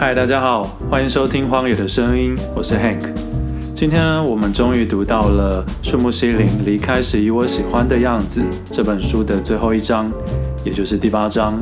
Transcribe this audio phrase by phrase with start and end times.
[0.00, 3.02] 嗨，大家好，欢迎收听《荒野的声音》，我是 Hank。
[3.74, 8.40] 今天，我们终于读到了树木希林离开时以我喜欢的样子
[8.70, 10.08] 这本书的最后一章，
[10.64, 11.60] 也就是第八章，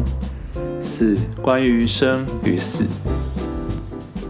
[0.82, 2.84] 四，关于生与死。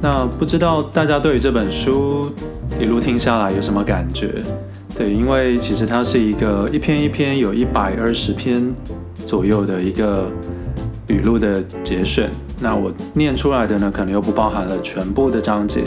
[0.00, 2.30] 那不知道大家对于这本书
[2.78, 4.40] 一路听下来有什么感觉？
[4.96, 8.72] 对，因为其实它是一个一篇一篇有一百二十篇
[9.24, 10.30] 左右的一个
[11.08, 12.30] 语录的节选。
[12.60, 15.84] 那我念出来的呢，可能又不包含了全部的章节。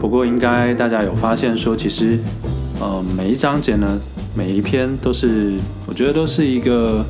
[0.00, 2.18] 不过应该大家有发现说，其实，
[2.80, 4.00] 呃，每一章节呢，
[4.34, 5.54] 每一篇都是，
[5.86, 7.04] 我觉得都是一个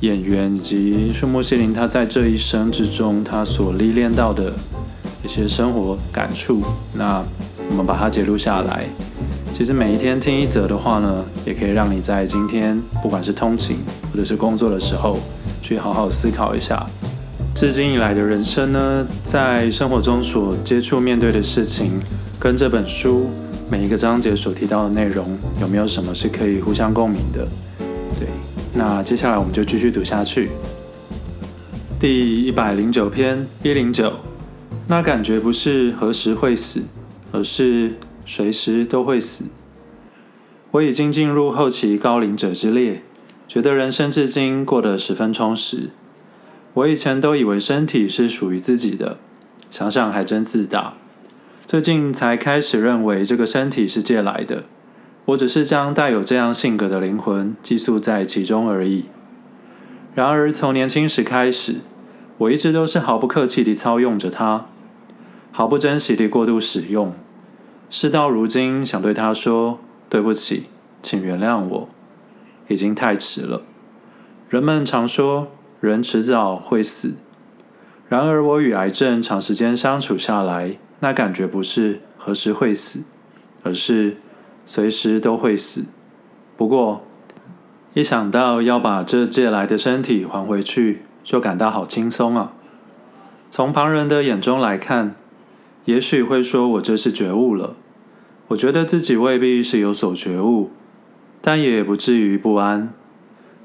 [0.00, 4.52] 演员以及树木希林他在这一生之中他所历练到的
[5.24, 6.62] 一些生活感触。
[6.94, 7.24] 那
[7.70, 8.84] 我们把它记录下来。
[9.52, 13.78] 其实每一天听一则的话呢，也可以让你在今天不管是通勤
[14.10, 15.18] 或者是工作的时候，
[15.62, 16.86] 去好好思考一下。
[17.54, 22.00] 至今以来的人生呢，在生活中所接触面对的事情，
[22.38, 23.28] 跟这本书
[23.70, 27.46] 每一个章节所提到的内容，有没有什么是可以互相共鸣的？
[28.18, 28.28] 对，
[28.72, 30.50] 那接下来我们就继续读下去。
[31.98, 34.12] 第一百零九篇一零九，
[34.86, 36.80] 那感觉不是何时会死，
[37.32, 39.44] 而是随时都会死。
[40.70, 43.02] 我已经进入后期高龄者之列，
[43.50, 45.90] 觉得人生至今过得十分充实。
[46.74, 49.18] 我以前都以为身体是属于自己的，
[49.72, 50.94] 想想还真自大。
[51.66, 54.62] 最近才开始认为这个身体是借来的，
[55.24, 59.06] 我只是将带有这样性格的灵魂寄宿在其中而已。
[60.14, 61.78] 然而从年轻时开始，
[62.38, 64.66] 我一直都是毫不客气地操用着它，
[65.50, 67.12] 毫不珍惜地过度使用。
[67.90, 70.66] 事到如今，想对它说对不起，
[71.02, 71.88] 请原谅我，
[72.70, 73.60] 已经太迟了。
[74.48, 75.48] 人们常说，
[75.80, 77.14] 人迟早会死，
[78.08, 83.02] 然而我与癌症长时间相处下来，那感觉不是何时会死，
[83.62, 84.16] 而是
[84.64, 85.84] 随时都会死。
[86.56, 87.04] 不过，
[87.94, 92.52] 一想到要把这借来的身体还回去，就感到好轻松啊。
[93.50, 95.16] 从旁人的眼中来看，
[95.86, 97.74] 也许会说我这是觉悟了。
[98.48, 100.70] 我觉得自己未必是有所觉悟，
[101.40, 102.92] 但也不至于不安。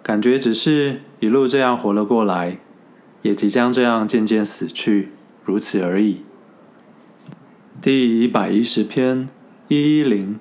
[0.01, 2.59] 感觉只是一路这样活了过来，
[3.23, 5.09] 也即将这样渐渐死去，
[5.43, 6.21] 如此而已。
[7.81, 9.27] 第一百一十篇
[9.67, 10.39] 一一零，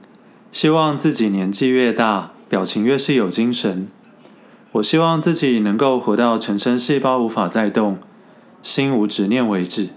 [0.52, 3.86] 希望自己年纪越大，表情越是有精神。
[4.72, 7.98] 我希望自己能够活到全身细胞无法再动，
[8.62, 9.88] 心无执念为止。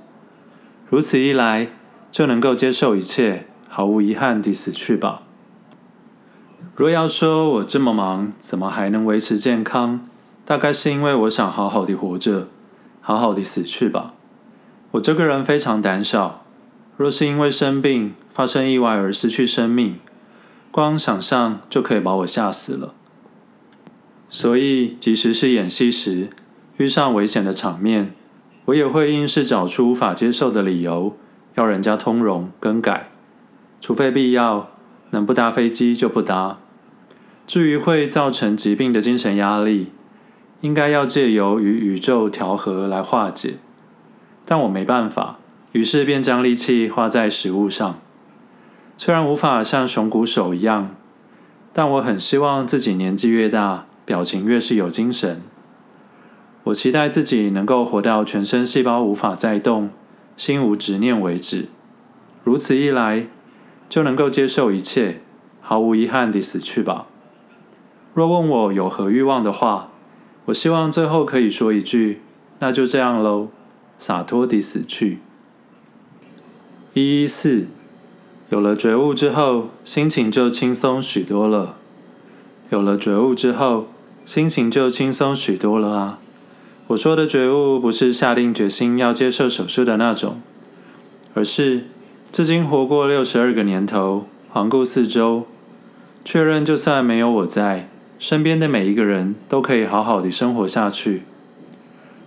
[0.90, 1.70] 如此一来，
[2.10, 5.24] 就能够接受一切，毫无遗憾地死去吧。
[6.78, 10.08] 若要说我这么忙，怎么还能维持健康？
[10.46, 12.50] 大概是因为我想好好的活着，
[13.02, 14.14] 好好的死去吧。
[14.92, 16.46] 我这个人非常胆小，
[16.96, 19.98] 若是因为生病、发生意外而失去生命，
[20.70, 22.94] 光想象就可以把我吓死了。
[24.30, 26.30] 所以，即使是演戏时
[26.78, 28.14] 遇上危险的场面，
[28.66, 31.18] 我也会硬是找出无法接受的理由，
[31.56, 33.10] 要人家通融更改，
[33.82, 34.70] 除非必要，
[35.10, 36.60] 能不搭飞机就不搭。
[37.48, 39.88] 至于会造成疾病的精神压力，
[40.60, 43.56] 应该要借由与宇宙调和来化解，
[44.46, 45.40] 但我没办法，
[45.72, 48.00] 于是便将力气花在食物上。
[48.98, 50.94] 虽然无法像熊谷守一样，
[51.72, 55.42] 但我很希望自己年纪越大，表情越是有精神。
[56.66, 59.92] 我期待自己能够活到全身细胞无法再动，
[60.36, 61.70] 心无执念为止。
[62.44, 63.28] 如此一来，
[63.88, 65.22] 就能够接受一切，
[65.62, 67.08] 毫无遗憾地死去吧。
[68.18, 69.92] 若问我有何欲望的话，
[70.46, 72.22] 我希望最后可以说一句
[72.58, 73.50] ：“那就这样喽，
[74.00, 75.20] 洒脱地死去。”
[76.96, 77.68] 一一四，
[78.50, 81.76] 有了觉悟之后，心情就轻松许多了。
[82.72, 83.86] 有了觉悟之后，
[84.26, 86.20] 心情就轻松许多了啊！
[86.88, 90.42] 我说的觉悟，不是下定决心要接受手术的那种，
[91.36, 91.86] 而是
[92.32, 95.46] 至今活过六十二个年头，环顾四周，
[96.26, 97.90] 确认就算没有我在。
[98.20, 101.24] 身边的每一个人都可以好好的生活下去。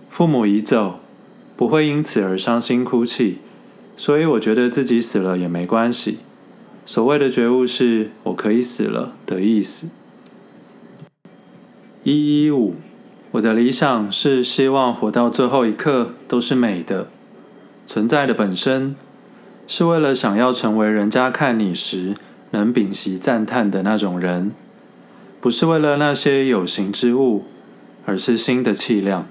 [0.09, 0.99] 父母已走，
[1.55, 3.39] 不会因此而伤心哭泣，
[3.95, 6.19] 所以我觉得自己死了也没关系。
[6.85, 9.89] 所谓的觉悟是我可以死了的意思。
[12.03, 12.75] 一一五，
[13.31, 17.07] 我的理想是希望活到最后一刻都是美的。
[17.85, 18.95] 存在的本身
[19.67, 22.15] 是为了想要成为人家看你时
[22.51, 24.51] 能屏息赞叹的那种人。
[25.41, 27.45] 不是为了那些有形之物，
[28.05, 29.27] 而是心的气量。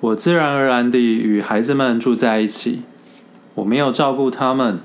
[0.00, 2.82] 我自然而然地与孩子们住在一起，
[3.54, 4.80] 我没有照顾他们，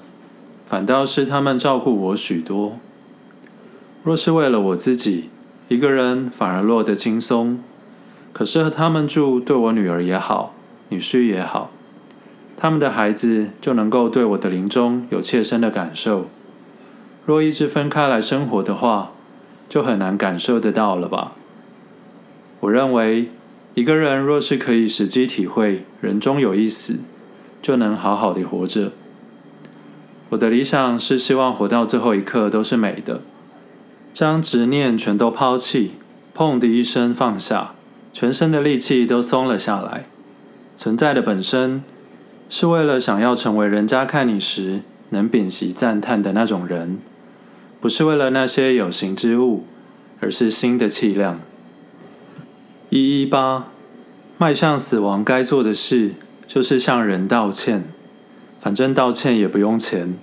[0.66, 2.80] 反倒是他们照顾我许多。
[4.02, 5.30] 若是为了我自己，
[5.68, 7.60] 一个人反而落得轻松。
[8.32, 10.54] 可是和他们住，对我女儿也好，
[10.88, 11.72] 女婿也好，
[12.56, 16.30] 他们的孩子就能够对我的临终有切身的感受。
[17.26, 19.12] 若一直分开来生活的话，
[19.70, 21.36] 就很难感受得到了吧？
[22.60, 23.30] 我认为。
[23.76, 26.98] 一个人若是可以实际体会人终有一死，
[27.62, 28.92] 就能好好的活着。
[30.30, 33.22] 我的理想是希望活到最后一刻都是美的，
[34.12, 35.92] 将执念全都抛弃，
[36.36, 37.76] 砰的一声放下，
[38.12, 40.08] 全身的力气都松了下来。
[40.76, 41.84] 存在的本身
[42.50, 44.82] 是为了想要成为人家看你时
[45.12, 46.98] 能屏息赞叹的那种人，
[47.82, 49.66] 不是为了那些有形之物，
[50.20, 51.40] 而是心的气量。
[52.90, 53.68] 一一八，
[54.38, 56.16] 迈向死亡该做的事
[56.46, 57.86] 就是向人道歉，
[58.60, 60.16] 反正道歉也不用钱，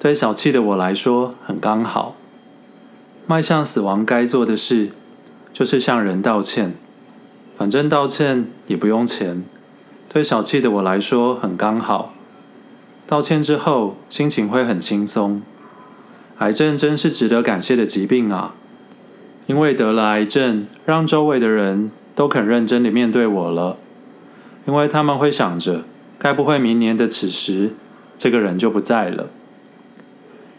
[0.00, 2.16] 对小气的我来说很刚好。
[3.26, 4.90] 迈向死亡该做的事
[5.52, 6.74] 就是向人道歉，
[7.56, 9.44] 反正道歉也不用钱，
[10.08, 12.12] 对小气的我来说很刚好。
[13.06, 15.42] 道歉之后心情会很轻松。
[16.42, 18.56] 癌症真是值得感谢的疾病啊！
[19.46, 23.76] 因为得了癌症，让周围的人都肯认真的面对我了。
[24.66, 25.84] 因为他们会想着，
[26.18, 27.70] 该不会明年的此时，
[28.18, 29.30] 这个人就不在了。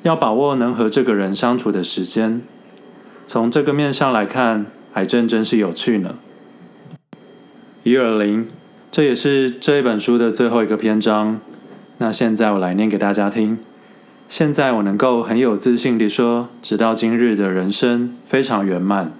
[0.03, 2.41] 要把握能和这个人相处的时间。
[3.27, 6.15] 从这个面上来看，癌症真是有趣呢。
[7.83, 8.47] 一二零，
[8.89, 11.41] 这也是这一本书的最后一个篇章。
[11.97, 13.57] 那现在我来念给大家听。
[14.27, 19.11] 现在我能够很有自信地说，直到今日的人生非常圆满，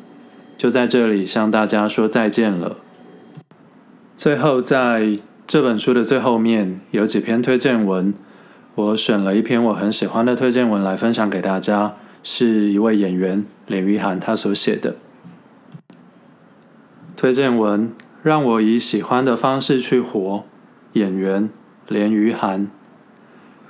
[0.58, 2.78] 就在这里向大家说再见了。
[4.18, 8.14] 最后，在这本书的最后面有几篇推荐文，
[8.76, 14.96] 我选了一篇我很喜欢的推荐文来分享给大家，是一位演员连俞涵他所写的
[17.16, 17.92] 推荐文，
[18.24, 20.44] 让我以喜欢的方式去活。
[20.94, 21.50] 演员
[21.88, 22.70] 连俞涵。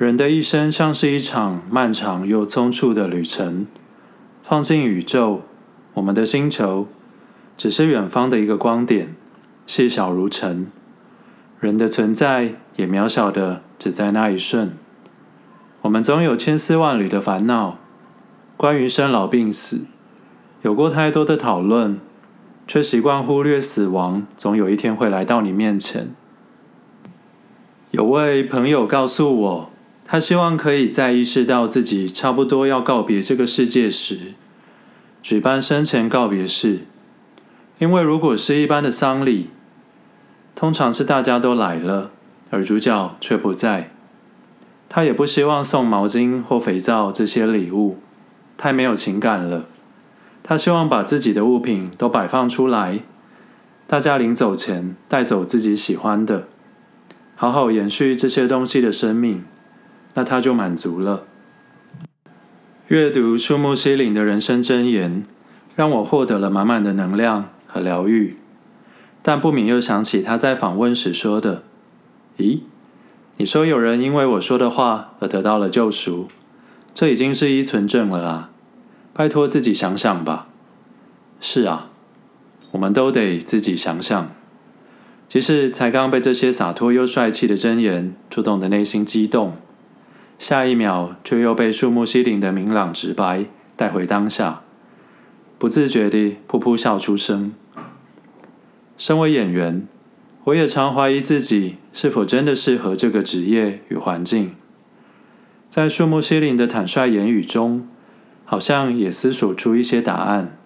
[0.04, 3.66] 人的一生像是一场漫长又匆促的旅程。
[4.44, 5.44] 放进宇宙，
[5.94, 6.90] 我们的星球
[7.56, 9.16] 只是远方的一个光点，
[9.66, 10.68] 细小如尘。
[11.62, 14.74] 人的存在也渺小的只在那一瞬。
[15.84, 17.80] 我们总有千丝万缕的烦恼，
[18.58, 19.86] 关于生老病死，
[20.64, 21.98] 有过太多的讨论，
[22.68, 26.14] 却习惯忽略死亡总有一天会来到你面前。
[27.92, 29.73] 有位朋友告诉我。
[30.06, 34.34] 他希望可以在意识到自己差不多要告别这个世界时，
[35.22, 36.82] 举办生前告别式。
[37.80, 39.50] 因为如果是一般的丧礼，
[40.54, 42.12] 通常是大家都来了，
[42.52, 43.92] 而主角却不在。
[44.88, 47.98] 他也不希望送毛巾或肥皂这些礼物，
[48.58, 49.66] 太没有情感了。
[50.44, 53.00] 他希望把自己的物品都摆放出来，
[53.88, 56.48] 大家临走前带走自己喜欢的，
[57.36, 59.44] 好好延续这些东西的生命。
[60.16, 61.24] 那他就满足了。
[62.88, 65.26] 阅读触目心灵的人生箴言，
[65.76, 68.38] 让我获得了满满的能量和疗愈。
[69.22, 71.64] 但不免又想起他在访问时说的
[72.38, 72.60] ：“咦，
[73.38, 76.28] 你说有人因为我说的话而得到了救赎，
[76.94, 78.50] 这已经是依存症了啊！
[79.14, 80.50] 拜托自己想想吧。”
[81.40, 81.90] 是啊，
[82.72, 84.32] 我们都得自己想想。
[85.28, 89.58] 即使才刚被这些洒脱又帅气的箴言触动的内心激动。
[90.44, 93.46] 下一秒，却又被触目心灵的明朗直白
[93.78, 94.60] 带回当下，
[95.58, 97.54] 不自觉地噗噗笑出声。
[98.98, 99.88] 身为演员，
[100.44, 104.54] 我也常怀疑自己是否真的适合这个职业与环境。
[105.70, 107.88] 在触目心灵的坦率言语中，
[108.44, 110.58] 好像也思索出一些答案。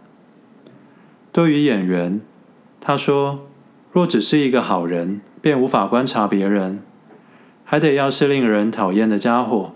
[1.32, 2.20] 对于演员，
[2.82, 3.48] 他说
[3.94, 6.80] ：“若只是一个好人，便无法观察别人。”
[7.70, 9.74] 还得要是令人讨厌的家伙，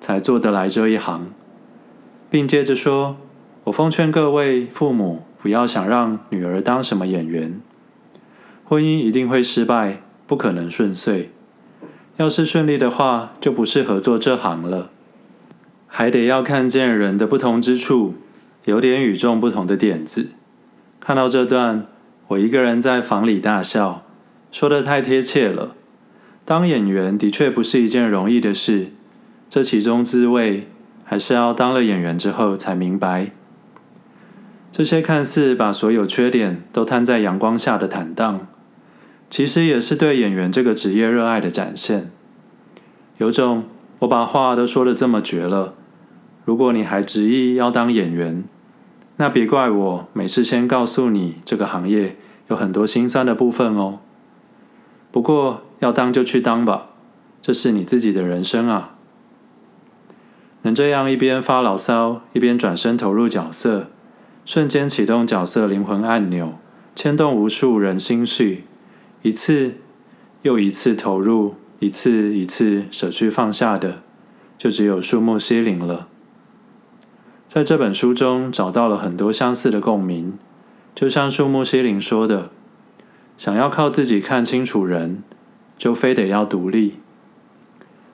[0.00, 1.30] 才做得来这一行，
[2.30, 3.18] 并接着说
[3.64, 7.60] ：“我奉劝各位父母，不要想让女儿当什么演员，
[8.64, 11.32] 婚姻一定会失败，不可能顺遂。
[12.16, 14.88] 要是顺利的话，就不适合做这行了。
[15.86, 18.14] 还得要看见人的不同之处，
[18.64, 20.30] 有点与众不同的点子。”
[20.98, 21.86] 看到这段，
[22.28, 24.02] 我一个人在房里大笑，
[24.50, 25.76] 说得太贴切了。
[26.44, 28.88] 当演员的确不是一件容易的事，
[29.48, 30.68] 这其中滋味
[31.02, 33.30] 还是要当了演员之后才明白。
[34.70, 38.46] 这些看似把所有缺点都摊在阳光下的坦荡，
[39.30, 42.10] 其实也是对演员这个职业热爱的展现。
[43.16, 43.64] 有种
[44.00, 45.74] 我把话都说得这么绝了，
[46.44, 48.44] 如果你还执意要当演员，
[49.16, 52.16] 那别怪我没事先告诉你这个行业
[52.48, 54.00] 有很多辛酸的部分哦。
[55.12, 56.86] 不过要当就去当吧，
[57.42, 58.94] 这是你自己的人生啊。
[60.62, 63.90] 能这样一边发牢骚，一边转身投入角色，
[64.46, 66.54] 瞬间启动角色灵魂按钮，
[66.94, 68.64] 牵动无数人心绪，
[69.20, 69.74] 一次
[70.40, 74.00] 又一次投入，一次一次舍去放下的，
[74.56, 76.08] 就只有树木希林了。
[77.46, 80.38] 在这本书中找到了很多相似的共鸣，
[80.94, 82.50] 就像树木希林说的
[83.36, 85.22] ：“想要靠自己看清楚人，
[85.76, 86.94] 就非得要独立，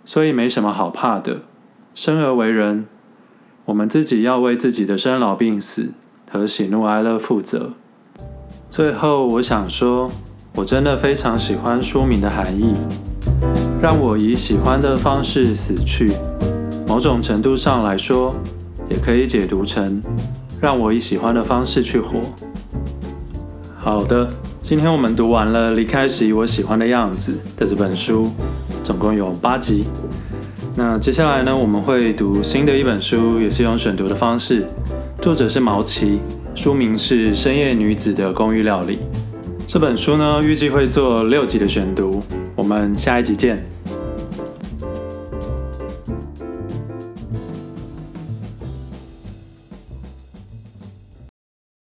[0.04, 1.42] 所以没什么好怕的。”
[1.94, 2.86] 生而为人，
[3.66, 5.90] 我们自己要为自己的生老病死
[6.30, 7.72] 和喜怒哀乐负责。
[8.70, 10.08] 最后，我想说，
[10.54, 12.72] 我真的非常喜欢书名的含义，
[13.82, 16.12] 让我以喜欢的方式死去。
[16.86, 18.34] 某种程度上来说，
[18.88, 20.00] 也可以解读成
[20.60, 22.20] 让我以喜欢的方式去活。
[23.76, 24.28] 好的，
[24.70, 28.30] 今天我们读完了《离开时我喜欢的样子》的这本书，
[28.84, 29.82] 总共有八集。
[30.76, 34.64] 那接下来呢，我们会读新的一本书，也是用选读的方式。
[35.20, 36.20] 作者是毛奇，
[36.54, 38.94] 书名是《深夜女子的公寓料理》。
[39.66, 42.22] 这本书呢，预计会做六集的选读。
[42.54, 43.60] 我们下一集见。